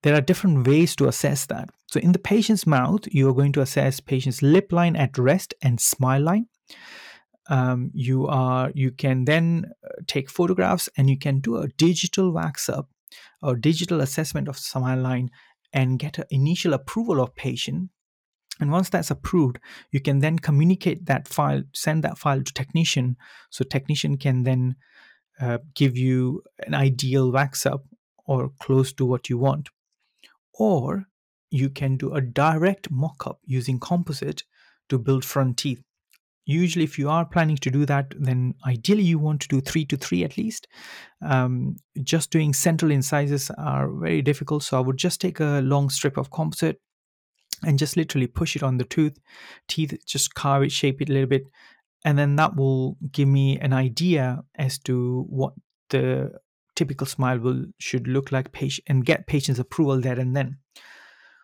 there 0.03 0.15
are 0.15 0.21
different 0.21 0.67
ways 0.67 0.95
to 0.95 1.07
assess 1.07 1.47
that. 1.47 1.69
So 1.87 1.99
in 1.99 2.11
the 2.11 2.19
patient's 2.19 2.67
mouth, 2.67 3.01
you 3.07 3.27
are 3.29 3.33
going 3.33 3.51
to 3.53 3.61
assess 3.61 3.99
patient's 3.99 4.41
lip 4.41 4.71
line 4.71 4.95
at 4.95 5.17
rest 5.17 5.53
and 5.61 5.81
smile 5.81 6.21
line. 6.21 6.47
Um, 7.47 7.91
you 7.93 8.27
are 8.27 8.71
you 8.73 8.91
can 8.91 9.25
then 9.25 9.71
uh, 9.83 10.01
take 10.07 10.29
photographs 10.29 10.89
and 10.97 11.09
you 11.09 11.17
can 11.17 11.39
do 11.39 11.57
a 11.57 11.67
digital 11.67 12.31
wax 12.31 12.69
up 12.69 12.89
or 13.41 13.55
digital 13.55 14.01
assessment 14.01 14.47
of 14.47 14.57
smile 14.57 14.99
line 14.99 15.29
and 15.71 15.99
get 15.99 16.17
an 16.17 16.25
initial 16.31 16.73
approval 16.73 17.21
of 17.21 17.35
patient. 17.35 17.91
And 18.59 18.71
once 18.71 18.89
that's 18.89 19.11
approved 19.11 19.59
you 19.91 19.99
can 19.99 20.19
then 20.19 20.39
communicate 20.39 21.05
that 21.05 21.27
file 21.27 21.61
send 21.71 22.03
that 22.03 22.17
file 22.17 22.41
to 22.41 22.53
technician. 22.53 23.15
So 23.51 23.63
technician 23.63 24.17
can 24.17 24.43
then 24.43 24.75
uh, 25.39 25.59
give 25.75 25.95
you 25.95 26.41
an 26.65 26.73
ideal 26.73 27.31
wax 27.31 27.65
up 27.65 27.83
or 28.25 28.49
close 28.59 28.91
to 28.93 29.05
what 29.05 29.29
you 29.29 29.37
want. 29.37 29.69
Or 30.53 31.05
you 31.51 31.69
can 31.69 31.95
do 31.95 32.13
a 32.13 32.21
direct 32.21 32.89
mock-up 32.89 33.39
using 33.45 33.79
composite 33.79 34.43
to 34.89 34.97
build 34.97 35.23
front 35.23 35.57
teeth 35.57 35.83
usually 36.45 36.83
if 36.83 36.97
you 36.99 37.09
are 37.09 37.25
planning 37.25 37.57
to 37.57 37.71
do 37.71 37.85
that 37.85 38.13
then 38.17 38.53
ideally 38.65 39.03
you 39.03 39.19
want 39.19 39.41
to 39.41 39.47
do 39.47 39.61
three 39.61 39.85
to 39.85 39.97
three 39.97 40.23
at 40.23 40.37
least. 40.37 40.67
Um, 41.21 41.75
just 42.03 42.31
doing 42.31 42.53
central 42.53 42.91
incisors 42.91 43.49
are 43.57 43.89
very 43.89 44.21
difficult 44.21 44.63
so 44.63 44.77
i 44.77 44.81
would 44.81 44.97
just 44.97 45.21
take 45.21 45.39
a 45.39 45.61
long 45.61 45.89
strip 45.89 46.17
of 46.17 46.29
composite 46.29 46.79
and 47.63 47.79
just 47.79 47.97
literally 47.97 48.27
push 48.27 48.55
it 48.55 48.63
on 48.63 48.77
the 48.77 48.83
tooth 48.83 49.17
teeth 49.67 49.97
just 50.05 50.35
carve 50.35 50.63
it 50.63 50.71
shape 50.71 51.01
it 51.01 51.09
a 51.09 51.13
little 51.13 51.29
bit 51.29 51.43
and 52.05 52.19
then 52.19 52.35
that 52.35 52.55
will 52.55 52.97
give 53.11 53.27
me 53.27 53.57
an 53.59 53.73
idea 53.73 54.43
as 54.55 54.77
to 54.77 55.25
what 55.27 55.53
the 55.89 56.31
typical 56.75 57.07
smile 57.07 57.39
will 57.39 57.65
should 57.79 58.07
look 58.07 58.31
like 58.31 58.51
patient 58.51 58.85
and 58.87 59.05
get 59.05 59.27
patient's 59.27 59.59
approval 59.59 59.99
there 59.99 60.19
and 60.19 60.35
then. 60.35 60.57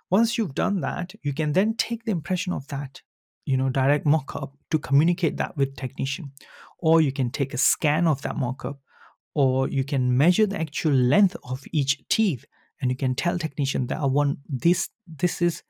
Once 0.10 0.38
you've 0.38 0.54
done 0.54 0.82
that 0.82 1.14
you 1.24 1.34
can 1.34 1.54
then 1.54 1.74
take 1.76 2.04
the 2.04 2.12
impression 2.12 2.54
of 2.54 2.68
that 2.68 3.02
you 3.46 3.58
know 3.58 3.70
direct 3.70 4.06
mock-up 4.06 4.54
to 4.70 4.80
communicate 4.80 5.38
that 5.38 5.56
with 5.58 5.76
technician 5.76 6.32
or 6.78 7.02
you 7.02 7.12
can 7.12 7.30
take 7.30 7.54
a 7.54 7.58
scan 7.58 8.08
of 8.08 8.22
that 8.22 8.38
mock-up 8.38 8.80
or 9.34 9.68
you 9.68 9.84
can 9.84 10.16
measure 10.18 10.46
the 10.46 10.60
actual 10.60 10.94
length 10.94 11.36
of 11.44 11.64
each 11.72 11.98
teeth 12.10 12.46
and 12.82 12.92
you 12.92 12.98
can 12.98 13.16
tell 13.16 13.38
technician 13.38 13.88
that 13.88 14.00
i 14.00 14.06
want 14.06 14.38
this 14.48 14.90
this 15.08 15.42
is 15.42 15.64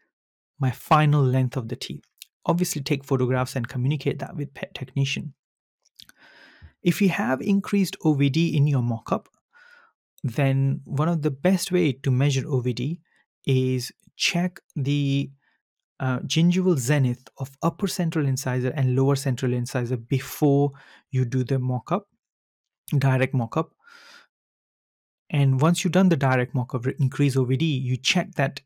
my 0.62 0.72
final 0.72 1.24
length 1.24 1.58
of 1.58 1.68
the 1.68 1.76
teeth. 1.76 2.06
Obviously, 2.46 2.82
take 2.82 3.04
photographs 3.04 3.56
and 3.56 3.68
communicate 3.68 4.20
that 4.20 4.36
with 4.36 4.54
pet 4.54 4.74
technician. 4.74 5.34
If 6.84 7.02
you 7.02 7.10
have 7.10 7.42
increased 7.42 7.98
OVD 8.06 8.56
in 8.56 8.68
your 8.68 8.82
mockup, 8.82 9.26
then 10.24 10.82
one 10.86 11.10
of 11.10 11.24
the 11.24 11.32
best 11.32 11.72
way 11.72 11.92
to 11.92 12.12
measure 12.12 12.44
OVD 12.44 13.00
is 13.46 13.92
check 14.16 14.60
the 14.76 15.32
uh, 16.02 16.20
gingival 16.22 16.78
zenith 16.78 17.30
of 17.38 17.56
upper 17.62 17.88
central 17.88 18.26
incisor 18.26 18.70
and 18.70 18.96
lower 18.96 19.16
central 19.16 19.54
incisor 19.54 19.96
before 19.96 20.72
you 21.12 21.24
do 21.24 21.44
the 21.44 21.56
mockup, 21.56 22.02
direct 22.98 23.34
mockup. 23.34 23.70
And 25.30 25.62
once 25.62 25.84
you've 25.84 25.94
done 25.94 26.10
the 26.10 26.18
direct 26.18 26.54
mockup, 26.56 26.92
increase 27.00 27.36
OVD, 27.36 27.62
you 27.62 27.98
check 27.98 28.34
that 28.36 28.60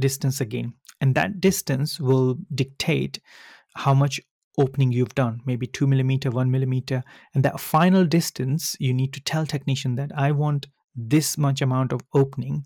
distance 0.00 0.40
again. 0.40 0.72
And 1.00 1.14
that 1.16 1.40
distance 1.40 2.00
will 2.00 2.38
dictate 2.54 3.20
how 3.74 3.92
much 3.92 4.20
opening 4.56 4.90
you've 4.90 5.14
done 5.14 5.40
maybe 5.44 5.66
two 5.66 5.86
millimeter 5.86 6.30
one 6.30 6.50
millimeter. 6.50 7.02
And 7.34 7.44
that 7.44 7.60
final 7.60 8.06
distance 8.06 8.74
you 8.80 8.94
need 8.94 9.12
to 9.12 9.20
tell 9.20 9.44
technician 9.44 9.96
that 9.96 10.10
i 10.16 10.32
want 10.32 10.66
this 10.96 11.36
much 11.36 11.60
amount 11.60 11.92
of 11.92 12.00
opening 12.14 12.64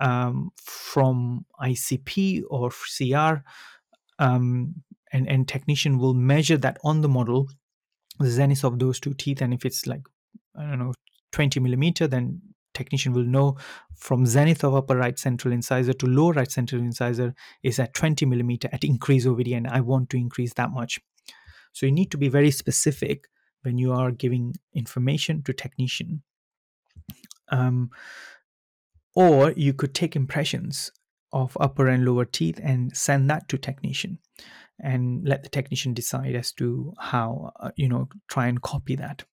um, 0.00 0.50
from 0.56 1.44
icp 1.62 2.42
or 2.50 2.70
cr 2.70 3.42
um, 4.18 4.74
and, 5.12 5.28
and 5.28 5.48
technician 5.48 5.98
will 5.98 6.14
measure 6.14 6.56
that 6.56 6.78
on 6.84 7.00
the 7.00 7.08
model 7.08 7.48
the 8.18 8.30
zenith 8.30 8.64
of 8.64 8.78
those 8.78 9.00
two 9.00 9.14
teeth 9.14 9.40
and 9.40 9.54
if 9.54 9.64
it's 9.64 9.86
like 9.86 10.02
i 10.56 10.62
don't 10.62 10.78
know 10.78 10.94
20 11.32 11.60
millimeter 11.60 12.06
then 12.06 12.40
technician 12.74 13.12
will 13.12 13.24
know 13.24 13.56
from 14.00 14.24
zenith 14.24 14.64
of 14.64 14.74
upper 14.74 14.96
right 14.96 15.18
central 15.18 15.52
incisor 15.52 15.92
to 15.92 16.06
lower 16.06 16.32
right 16.32 16.50
central 16.50 16.80
incisor 16.80 17.34
is 17.62 17.78
at 17.78 17.94
20 17.94 18.24
millimeter 18.26 18.68
at 18.72 18.84
increase 18.84 19.26
OVD 19.26 19.56
and 19.56 19.68
I 19.68 19.80
want 19.80 20.08
to 20.10 20.16
increase 20.16 20.54
that 20.54 20.70
much. 20.70 20.98
So 21.72 21.86
you 21.86 21.92
need 21.92 22.10
to 22.10 22.18
be 22.18 22.28
very 22.28 22.50
specific 22.50 23.28
when 23.62 23.78
you 23.78 23.92
are 23.92 24.10
giving 24.10 24.54
information 24.74 25.42
to 25.42 25.52
technician. 25.52 26.22
Um, 27.48 27.90
or 29.14 29.52
you 29.52 29.72
could 29.72 29.94
take 29.94 30.16
impressions 30.16 30.90
of 31.32 31.56
upper 31.60 31.88
and 31.88 32.04
lower 32.04 32.24
teeth 32.24 32.58
and 32.62 32.96
send 32.96 33.30
that 33.30 33.48
to 33.48 33.58
technician 33.58 34.18
and 34.82 35.26
let 35.26 35.42
the 35.42 35.48
technician 35.48 35.94
decide 35.94 36.34
as 36.34 36.52
to 36.52 36.94
how 36.98 37.52
uh, 37.60 37.70
you 37.76 37.88
know 37.88 38.08
try 38.28 38.46
and 38.46 38.62
copy 38.62 38.96
that. 38.96 39.24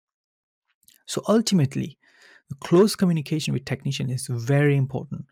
So 1.05 1.21
ultimately 1.27 1.97
the 2.49 2.55
close 2.55 2.95
communication 2.95 3.53
with 3.53 3.65
technician 3.65 4.09
is 4.09 4.27
very 4.27 4.75
important. 4.75 5.25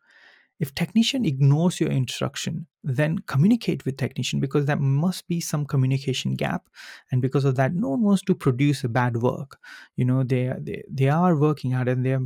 If 0.57 0.73
technician 0.73 1.25
ignores 1.25 1.81
your 1.81 1.89
instruction 1.89 2.67
then 2.83 3.19
communicate 3.19 3.83
with 3.83 3.97
technician 3.97 4.39
because 4.39 4.65
there 4.65 4.77
must 4.77 5.27
be 5.27 5.41
some 5.41 5.65
communication 5.65 6.35
gap. 6.35 6.69
And 7.11 7.21
because 7.21 7.45
of 7.45 7.55
that 7.55 7.73
no 7.73 7.89
one 7.89 8.03
wants 8.03 8.23
to 8.23 8.35
produce 8.35 8.83
a 8.83 8.89
bad 8.89 9.17
work. 9.17 9.57
You 9.97 10.05
know 10.05 10.23
they 10.23 10.53
they, 10.59 10.83
they 10.89 11.09
are 11.09 11.35
working 11.35 11.71
hard 11.71 11.89
and 11.89 12.05
they're 12.05 12.25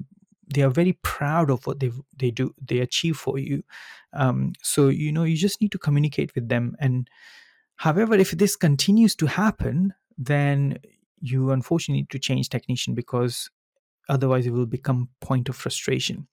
they 0.53 0.61
are 0.61 0.69
very 0.69 0.93
proud 1.03 1.49
of 1.49 1.65
what 1.67 1.79
they 1.79 1.91
they 2.17 2.31
do 2.31 2.53
they 2.61 2.79
achieve 2.79 3.17
for 3.17 3.37
you. 3.37 3.63
Um, 4.13 4.53
so 4.61 4.87
you 4.87 5.11
know 5.11 5.23
you 5.23 5.37
just 5.37 5.61
need 5.61 5.71
to 5.71 5.77
communicate 5.77 6.33
with 6.35 6.49
them. 6.49 6.75
And 6.79 7.09
however 7.75 8.15
if 8.15 8.31
this 8.31 8.55
continues 8.55 9.15
to 9.17 9.27
happen 9.27 9.93
then 10.17 10.79
you 11.21 11.51
unfortunately 11.51 12.01
need 12.01 12.09
to 12.09 12.19
change 12.19 12.49
technician 12.49 12.93
because 12.93 13.49
otherwise 14.09 14.45
it 14.47 14.51
will 14.51 14.65
become 14.65 15.09
point 15.21 15.49
of 15.49 15.55
frustration. 15.55 16.27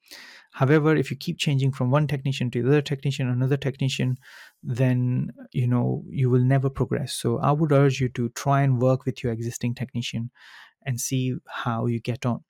However 0.52 0.96
if 0.96 1.10
you 1.10 1.16
keep 1.16 1.38
changing 1.38 1.72
from 1.72 1.90
one 1.90 2.06
technician 2.06 2.50
to 2.52 2.60
another 2.60 2.82
technician 2.82 3.28
another 3.28 3.58
technician 3.58 4.16
then 4.62 5.30
you 5.52 5.66
know 5.66 6.04
you 6.08 6.30
will 6.30 6.44
never 6.44 6.70
progress. 6.70 7.12
So 7.12 7.38
i 7.38 7.52
would 7.52 7.72
urge 7.72 8.00
you 8.00 8.08
to 8.10 8.30
try 8.30 8.62
and 8.62 8.80
work 8.80 9.04
with 9.04 9.22
your 9.22 9.32
existing 9.32 9.74
technician 9.74 10.30
and 10.86 11.00
see 11.00 11.34
how 11.46 11.86
you 11.86 12.00
get 12.00 12.24
on 12.24 12.42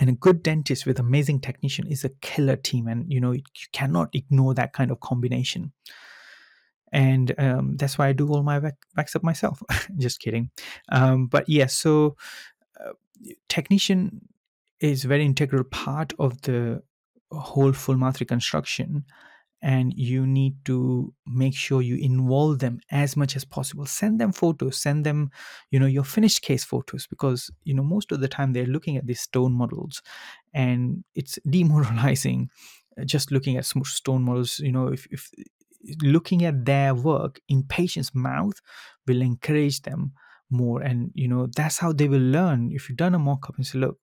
and 0.00 0.08
a 0.08 0.14
good 0.14 0.42
dentist 0.42 0.86
with 0.86 0.98
amazing 0.98 1.40
technician 1.40 1.86
is 1.86 2.04
a 2.04 2.08
killer 2.22 2.56
team 2.56 2.88
and 2.88 3.12
you 3.12 3.20
know 3.20 3.32
you 3.32 3.42
cannot 3.72 4.08
ignore 4.14 4.54
that 4.54 4.72
kind 4.72 4.90
of 4.90 5.00
combination. 5.00 5.72
And 6.92 7.32
um, 7.38 7.76
that's 7.76 7.98
why 7.98 8.08
i 8.08 8.12
do 8.12 8.26
all 8.26 8.42
my 8.42 8.58
wax 8.96 9.14
up 9.14 9.22
myself. 9.22 9.62
Just 9.98 10.18
kidding. 10.18 10.50
Um, 10.90 11.28
but 11.28 11.48
yeah, 11.48 11.66
so 11.66 12.16
uh, 12.80 12.94
technician 13.48 14.22
is 14.80 15.04
very 15.04 15.24
integral 15.24 15.62
part 15.62 16.12
of 16.18 16.40
the 16.42 16.82
whole 17.30 17.72
full 17.72 17.96
mouth 17.96 18.18
reconstruction 18.18 19.04
and 19.62 19.92
you 19.94 20.26
need 20.26 20.54
to 20.64 21.12
make 21.26 21.54
sure 21.54 21.82
you 21.82 21.96
involve 21.96 22.58
them 22.60 22.80
as 22.90 23.16
much 23.16 23.36
as 23.36 23.44
possible. 23.44 23.86
Send 23.86 24.20
them 24.20 24.32
photos 24.32 24.78
send 24.78 25.04
them 25.04 25.30
you 25.70 25.78
know 25.78 25.86
your 25.86 26.04
finished 26.04 26.42
case 26.42 26.64
photos 26.64 27.06
because 27.06 27.50
you 27.64 27.74
know 27.74 27.82
most 27.82 28.12
of 28.12 28.20
the 28.20 28.28
time 28.28 28.52
they're 28.52 28.66
looking 28.66 28.96
at 28.96 29.06
these 29.06 29.20
stone 29.20 29.52
models 29.52 30.02
and 30.54 31.04
it's 31.14 31.38
demoralizing 31.50 32.50
uh, 32.98 33.04
just 33.04 33.30
looking 33.30 33.56
at 33.56 33.64
stone 33.64 34.22
models 34.22 34.58
you 34.60 34.72
know 34.72 34.88
if, 34.88 35.06
if 35.10 35.30
looking 36.02 36.44
at 36.44 36.64
their 36.64 36.94
work 36.94 37.40
in 37.48 37.62
patient's 37.62 38.14
mouth 38.14 38.60
will 39.06 39.22
encourage 39.22 39.82
them 39.82 40.12
more 40.50 40.82
and 40.82 41.10
you 41.14 41.28
know 41.28 41.46
that's 41.56 41.78
how 41.78 41.92
they 41.92 42.08
will 42.08 42.20
learn. 42.20 42.70
If 42.72 42.88
you've 42.88 42.98
done 42.98 43.14
a 43.14 43.18
mock-up 43.18 43.56
and 43.56 43.66
say 43.66 43.78
look 43.78 43.98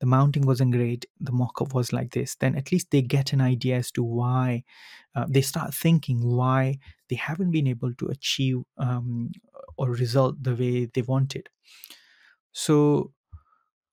the 0.00 0.06
mounting 0.06 0.46
wasn't 0.46 0.70
great 0.72 1.06
the 1.20 1.32
mock-up 1.32 1.74
was 1.74 1.92
like 1.92 2.10
this 2.12 2.34
then 2.36 2.56
at 2.56 2.72
least 2.72 2.90
they 2.90 3.02
get 3.02 3.32
an 3.32 3.40
idea 3.40 3.76
as 3.76 3.90
to 3.90 4.02
why 4.02 4.62
uh, 5.14 5.26
they 5.28 5.42
start 5.42 5.74
thinking 5.74 6.18
why 6.24 6.78
they 7.08 7.16
haven't 7.16 7.50
been 7.50 7.66
able 7.66 7.92
to 7.94 8.06
achieve 8.06 8.58
um, 8.78 9.30
or 9.76 9.90
result 9.90 10.42
the 10.42 10.54
way 10.54 10.86
they 10.86 11.02
wanted 11.02 11.48
so 12.52 13.12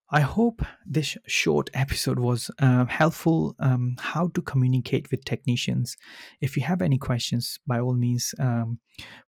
I 0.10 0.22
hope 0.22 0.62
this 0.86 1.18
short 1.28 1.70
episode 1.74 2.18
was 2.18 2.50
uh, 2.60 2.86
helpful. 2.86 3.56
Um, 3.60 3.98
how 4.00 4.30
to 4.36 4.42
communicate 4.42 5.12
with 5.12 5.26
technicians. 5.26 5.98
If 6.40 6.56
you 6.56 6.64
have 6.64 6.82
any 6.82 6.98
questions, 6.98 7.60
by 7.68 7.80
all 7.80 7.94
means, 7.94 8.34
um, 8.40 8.80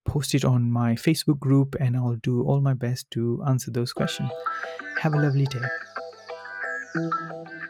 post 0.05 0.33
it 0.33 0.45
on 0.45 0.71
my 0.71 0.93
Facebook 0.93 1.39
group 1.39 1.75
and 1.81 1.97
I'll 1.97 2.15
do 2.15 2.43
all 2.43 2.61
my 2.61 2.73
best 2.73 3.11
to 3.11 3.43
answer 3.45 3.71
those 3.71 3.91
questions. 3.91 4.31
Have 5.01 5.13
a 5.13 5.17
lovely 5.17 5.45
day. 5.47 5.88
嗯。 6.95 7.68